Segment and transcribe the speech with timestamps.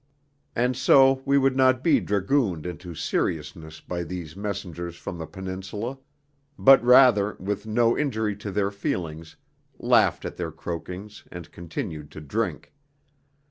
[0.55, 5.99] And so we would not be dragooned into seriousness by these messengers from the Peninsula;
[6.57, 9.35] but rather, with no injury to their feelings,
[9.77, 12.73] laughed at their croakings and continued to drink.